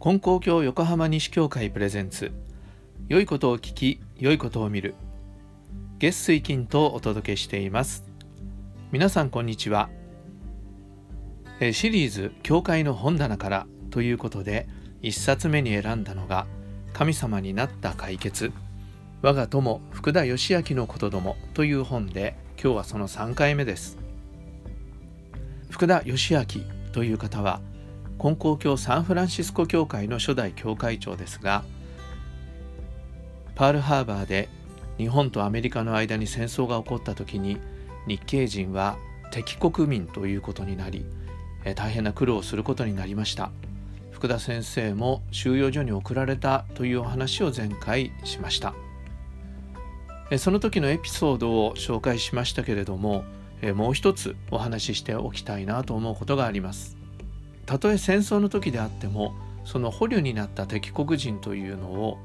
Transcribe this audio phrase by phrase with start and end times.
[0.00, 2.30] 金光教横浜西教会プレゼンツ。
[3.08, 4.94] 良いことを聞き良いことを見る。
[5.98, 8.04] 月水金とお届けしています。
[8.92, 9.90] 皆さんこんにちは。
[11.72, 14.68] シリーズ教会の本棚からということで
[15.02, 16.46] 一冊目に選んだのが
[16.92, 18.52] 神様になった解決。
[19.20, 23.98] 我が友福田義明のことどもという本で今日はその3回目です。
[25.70, 26.44] 福田義明
[26.92, 27.60] という方は
[28.18, 31.64] 金光教サンフランシスコ教会の初代教会長ですが
[33.54, 34.48] パールハーバーで
[34.96, 37.58] 日本とアメリカの間に戦争が起こった時に
[38.06, 38.96] 日系人は
[39.30, 41.04] 敵国民ということになり
[41.74, 43.50] 大変な苦労をすることになりました。
[44.10, 48.74] 福田先生も収容所に送られたというお話を前回しました。
[50.38, 53.24] その時のエピソードを紹介しましたけれども
[53.74, 56.97] もう一つお話ししておきたいなと思うことがあります。
[57.68, 59.34] たとえ戦争の時であっても
[59.66, 62.16] その捕虜になった敵国人というのを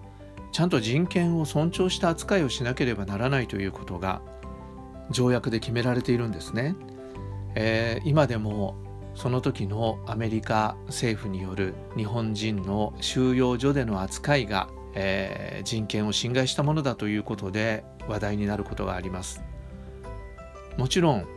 [0.53, 4.22] ちゃんと人権を尊重した扱いをしなければならないということが
[5.11, 6.77] 条約で決められているんですね。
[7.55, 8.77] えー、今でも
[9.16, 19.44] その時のアメリカ政府による日本人の収容所での扱いが、えー、人権を侵害したものだということで話題になることがあります。
[20.78, 21.28] もちろん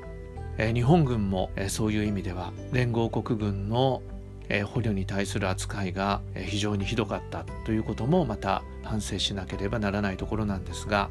[0.59, 4.03] え日本軍も、えそういう意味では連合国軍の、
[4.49, 11.11] え捕虜に対する扱いが、え非常にひどかったということもまた反省しなければならないところなんですが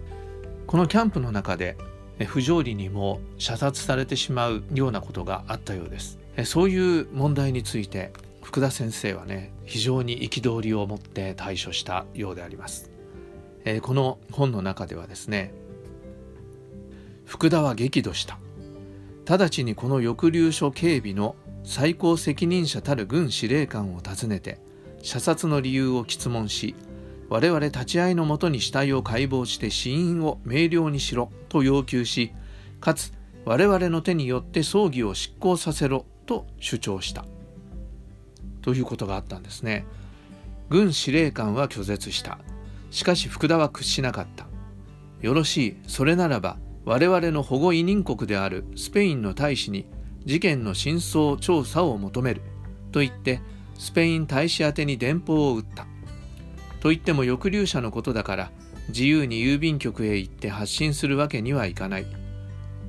[0.67, 1.77] このキャンプの中で、
[2.25, 6.17] 不条理にも射殺されてしまうようなことがあったようです。
[6.45, 12.89] そういう問題について福田先生はね非常に憤りを持って対処したようであります。
[13.81, 15.53] この本の中ではですね
[17.25, 18.37] 福田は激怒した
[19.27, 24.59] 直ちにこの抑留所警備の最高責任者たる軍司令官を訪ねて
[25.01, 26.75] 射殺の理由を質問し
[27.29, 32.31] 我々立ち会いのもとに死体を解剖して死因を明瞭にしろと要求し
[32.79, 33.13] かつ
[33.45, 37.25] 我々の手によって葬儀を執行させろと主張した。
[38.61, 39.85] ということがあったんですね。
[40.69, 42.39] 軍司令官は拒絶した。
[42.89, 44.47] しかし福田は屈しなかった。
[45.21, 45.77] よろしい。
[45.87, 49.87] それならば我々の保護委任国であるスペインの大使に
[50.23, 52.41] 事件の真相調査を求める
[52.91, 53.41] と言って
[53.77, 55.87] スペイン大使宛に電報を打った。
[56.79, 58.51] と言っても抑留者のことだから
[58.89, 62.05] 自由に郵便局へ行って発信するわけにはいかない。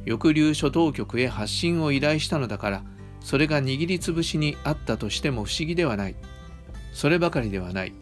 [0.07, 2.85] 抑留所当局へ発信を依頼したのだから
[3.21, 6.17] それが握りつぶしにあったとしても不思議ではない。
[6.93, 7.95] そればかりではない。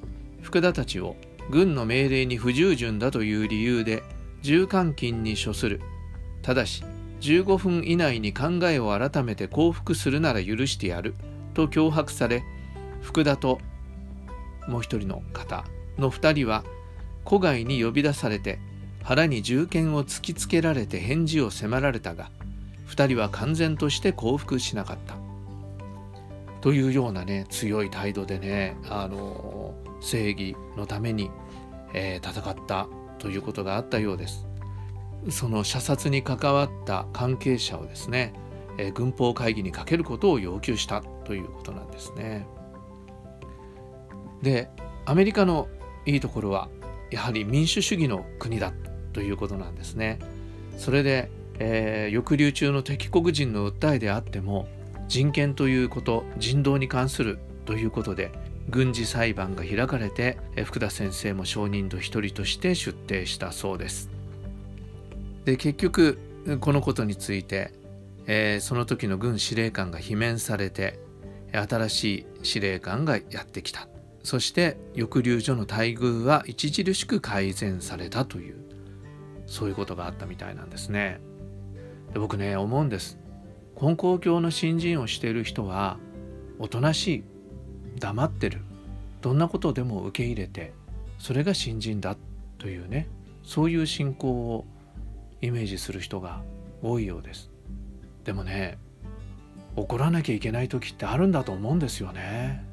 [0.43, 1.17] 福田たちを
[1.51, 4.03] 軍の命令に不従順だという理由で
[4.45, 5.81] 重監禁に処する。
[6.43, 6.85] ただし
[7.23, 11.15] 15分以内に考えを改めて降伏するなら許してやる。
[11.55, 12.45] と脅迫され
[13.01, 13.59] 福田と
[14.69, 15.65] もう一人の方。
[15.97, 16.65] の2人は
[17.25, 18.59] 戸外に呼び出されて
[19.03, 22.31] 腹に銃剣を突きつけられて返事を迫られたが
[22.89, 25.17] 2人は完全として降伏しなかった。
[26.61, 31.31] というようなね強い態度でねあの正義のために、
[31.95, 32.89] えー、戦った
[33.25, 34.47] ということがあったようです。
[35.31, 38.35] その射殺に関わった関係者をですね、
[38.77, 42.47] え軍法会議にかけることを要求したということなんですね。
[44.43, 44.69] で
[45.07, 45.69] アメリカの
[46.05, 46.69] いいところは
[47.11, 48.75] やはり民主主義の国だ
[49.15, 50.19] ということなんですね。
[50.77, 54.69] それで、えー、抑留中の敵国人の訴えであっても
[55.09, 58.33] 人権ということ人道に関するということで
[58.69, 64.11] 軍事裁判が開かれて福田先生も証人と一人として出廷したそうです。
[65.45, 66.19] で結局
[66.61, 67.73] このことについて、
[68.27, 70.99] えー、その時の軍司令官が罷免されて
[71.53, 73.89] 新しい司令官がやってきた
[74.23, 78.57] そして抑留所の待遇は著しく改善されたという
[79.47, 81.21] そういうことがあったみたいなんですね。
[82.15, 83.19] で僕ね思うんです。
[83.81, 85.99] 根高教の新人をしている人は
[86.59, 87.25] おとなしい
[87.99, 88.61] 黙ってる。
[89.21, 90.75] どんなことでも受け入れて
[91.19, 92.17] それが新人だ
[92.59, 93.09] というね
[93.43, 94.67] そういう信仰を
[95.41, 96.43] イメージする人が
[96.83, 97.51] 多いようです。
[98.25, 98.79] でもね
[99.77, 102.65] 怒らなきゃいけない時ってあるんだと思うんですよね。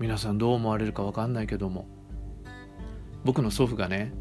[0.00, 1.86] 皆さんどう思われるか分かんないけども。
[3.24, 4.12] 僕の祖父がね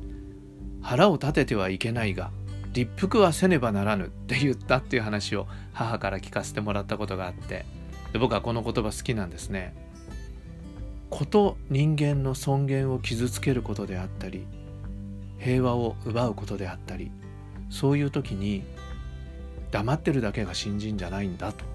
[0.81, 2.31] 腹を立ててはいけないが
[2.73, 7.65] 立腹はせねばならぬって言ったっていう話を母から聞かせてもらったことがあって。
[8.13, 9.73] で僕はこの言葉好きなんですね。
[11.13, 14.47] こと人間の尊厳を傷つけることであったり
[15.37, 17.11] 平和を奪うことであったり
[17.69, 18.63] そういう時に
[19.69, 21.65] 黙ってるだけが新人じゃないんだと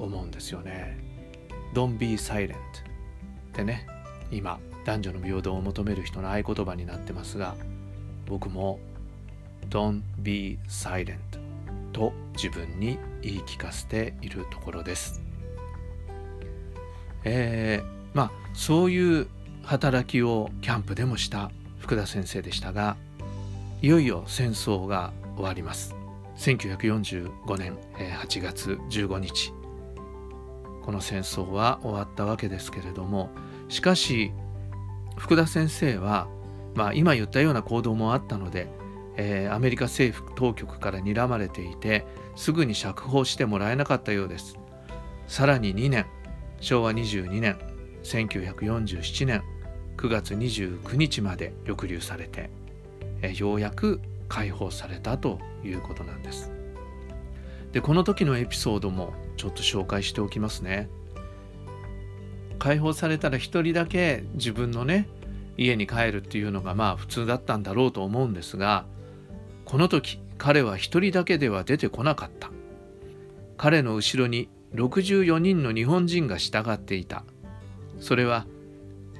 [0.00, 0.98] 思うんですよね。
[1.74, 2.56] Don't be silent っ
[3.52, 3.86] てね
[4.32, 7.54] 今男女の平等を求める人の合言葉になってますが
[8.26, 8.80] 僕も
[9.70, 11.18] Don't be silent
[11.92, 15.22] と自分に言い聞かせているところです。
[17.22, 19.28] えー、まあそういう
[19.62, 22.96] 働きをキャンプでもした福田先生でしたが
[23.80, 25.94] いよいよ戦争が終わります。
[26.36, 29.52] 1945年8月15日。
[30.82, 33.30] この戦争は終わったわけですけれども
[33.68, 34.32] しかし
[35.16, 36.26] 福田先生は、
[36.74, 38.68] まあ、今言ったような行動もあったので、
[39.16, 42.04] えー、アメリカ政府当局から睨まれていて
[42.34, 44.58] すぐに釈放してもらえなかったようです。
[45.28, 46.06] さらに2年
[46.60, 47.67] 昭和22年
[48.02, 49.42] 1947年
[49.96, 52.50] 9月29日まで抑留されて
[53.36, 56.52] ようやく解放されたということなんです。
[57.72, 60.88] でこの時のエピソードもちょっと紹介しておきますね。
[62.58, 65.08] 解放されたら一人だけ自分のね
[65.56, 68.86] 家に帰るっていうのがまあ普通だったんだろうと思うんですが
[69.64, 72.50] この時彼は一人だけでは出てこなかった。
[73.56, 77.24] 彼の後ろに64人の日本人が従っていた。
[78.00, 78.46] それは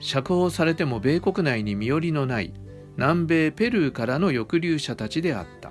[0.00, 2.52] 釈放されても米国内に身寄りのない
[2.96, 5.70] 南米ペルーからの抑留者たちであった。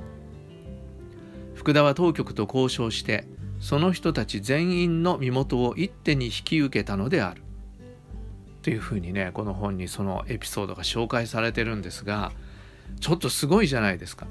[1.56, 3.28] 福田は当局と交渉して
[3.60, 7.42] その人たち全員の身元を一手に引き受けたのである。
[8.62, 12.32] というふうにねこの本にそのエピソードが紹介されてるんですが
[13.00, 14.28] ちょっとすごいじゃないですか。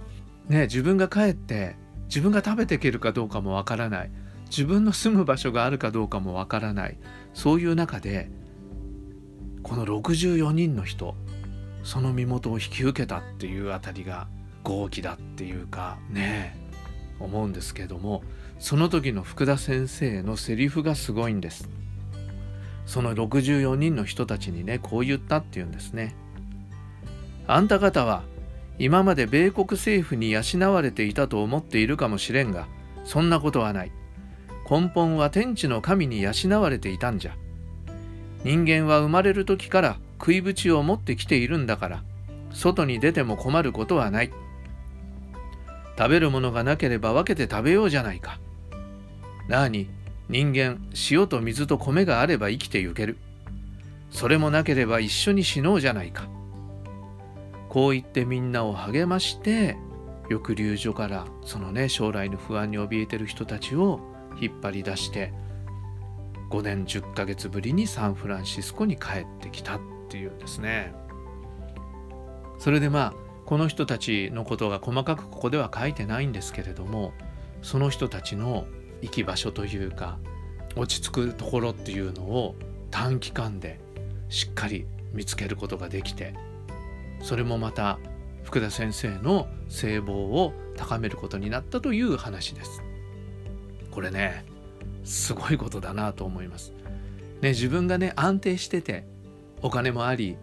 [0.48, 1.76] ね自分が帰って
[2.08, 4.10] 自分が食べていけるかどうかもわからない。
[4.48, 6.96] 自分の住む場所があるかどうかもわからない。
[7.34, 8.30] そういう中で
[9.66, 11.16] この64人の人
[11.82, 14.28] その身元を引き受けたっていうあたりが
[14.62, 16.56] 豪気だっていうかね
[17.18, 18.22] 思うんですけども
[18.60, 21.68] その時の福田先生のセリフがすごいんです。
[22.86, 26.14] その64人の人たちにねこう言ったっていうんですね。
[27.48, 28.22] あんた方は
[28.78, 30.42] 今まで米国政府に養
[30.72, 32.68] われていたと思っているかもしれんが
[33.02, 33.90] そんなことはない。
[34.70, 37.36] 根本は天地の神に養われていたんじゃ。
[38.46, 42.04] 人間は生まれる時から食い縁を持ってきているんだから
[42.52, 44.30] 外に出ても困ることはない。
[45.98, 48.38] 食べるものがなければ分けて食べようじゃないか。
[49.48, 49.90] なあに
[50.28, 50.78] 人間
[51.10, 53.16] 塩と水と米があれば生きてゆける。
[54.12, 56.28] それもなければ一緒に死のうじゃないか。
[57.68, 59.76] こう言ってみんなを励まして
[60.28, 63.98] 抑留所からそのね将来の不安に怯えてる人たちを
[64.40, 65.32] 引っ張り出して
[66.50, 70.94] 5年10ヶ月ぶりにサンフランシスコに帰ってきたっていうんですね。
[72.58, 73.14] それでまあ
[73.44, 77.12] この人たちのことが細かくここでは書いてないんですけれども
[77.62, 78.66] その人たちの
[79.02, 80.18] 行き場所というか
[80.74, 82.56] 落ち着くところっていうのを
[82.90, 83.78] 短期間で
[84.28, 86.34] しっかり見つけることができて
[87.22, 87.98] それもまた
[88.42, 92.82] 福田先生の聖望を高めることになったという話です。
[93.90, 94.44] これね
[95.06, 96.72] すごいことだなと思います。
[97.40, 99.06] ね、自分がね安定してて
[99.62, 100.36] お金もあり、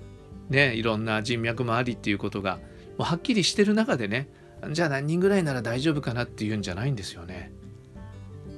[0.50, 2.57] ね、いろんな人脈もありっていうことが
[2.98, 4.30] もうはっきりしてる中でね
[4.71, 7.51] じゃあ何人ぐらいなら大丈夫かなっていうんじゃないんですよね。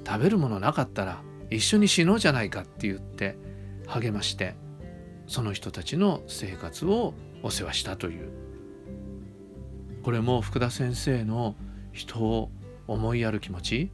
[0.06, 3.38] 食べるものなかったら一緒に死のうじゃないかって言って
[3.88, 4.56] 励まして
[5.28, 8.30] その人たちの生活をお世話したという
[10.04, 11.56] これも福田先生の
[11.92, 12.52] 人を
[12.88, 13.92] 思いやる気持ち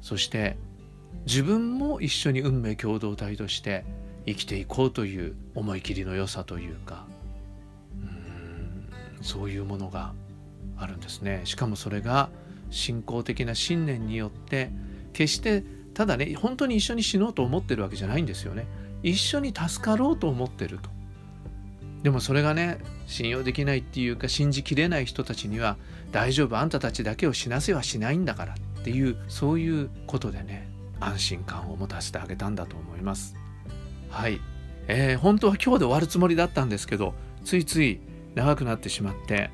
[0.00, 0.56] そして
[1.26, 3.84] 自分も一緒に運命共同体として
[4.26, 7.06] 生きていこうという思い切りの良さというか。
[8.00, 8.42] うん
[9.22, 10.12] そういうものが
[10.76, 11.42] あるんですね。
[11.44, 12.28] しかもそれが
[12.70, 14.70] 信仰的な信念によって
[15.12, 15.62] 決して
[15.94, 18.66] ただね本当に一緒に死のうと思ってるわけじゃないんですよね。
[19.02, 20.90] 一緒に助かろうと思ってると。
[22.02, 25.76] でもそれがね信用できないっていうか信じきれない人たちには
[26.10, 30.71] 大丈夫あんたたちだけを死なせはしないんだからっていうそういうことでね。
[31.04, 33.34] 安心感を持たせてあげたんだと思います。
[34.10, 34.40] はい、
[34.88, 38.00] えー、本当は今日で終わるつもりだったんですけどついつい
[38.34, 39.50] 長くなってしまって、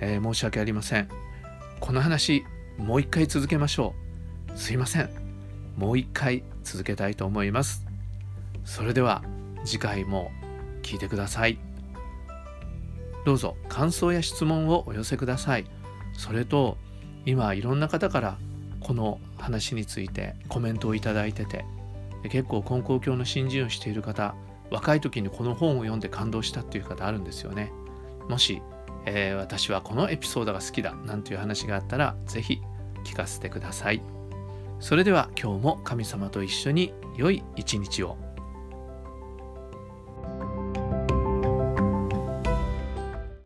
[0.00, 1.08] えー、申し訳ありません。
[1.80, 2.44] この話
[2.78, 3.94] もう一回続けましょ
[4.54, 4.58] う。
[4.58, 5.10] すいません。
[5.76, 7.86] もう一回続けたいと思います。
[8.64, 9.22] それでは
[9.64, 10.30] 次回も
[10.82, 11.58] 聞いてください。
[13.24, 15.64] どうぞ感想や質問をお寄せください。
[16.12, 16.76] それと
[17.26, 18.38] 今いろんな方から
[18.90, 21.64] この話についてコメントをいいてて
[22.28, 24.34] 結構根高教の新人をしている方
[24.68, 27.70] 若い時にこの本を読んで感動したっていう方あるんですよね。
[28.28, 28.60] もし、
[29.06, 32.60] えー、私はこのエピソードが好きだなんていう話があったら是非
[33.04, 34.02] 聞かせてください。
[34.80, 38.16] それでは今日も神様と一緒に良い一日を。